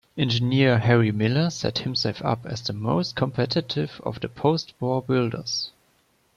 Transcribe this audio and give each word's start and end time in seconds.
Engineer 0.17 0.79
Harry 0.79 1.11
Miller 1.11 1.51
set 1.51 1.77
himself 1.77 2.23
up 2.25 2.43
as 2.47 2.63
the 2.63 2.73
most 2.73 3.15
competitive 3.15 4.01
of 4.03 4.19
the 4.21 4.29
post-war 4.29 5.03
builders. 5.03 5.69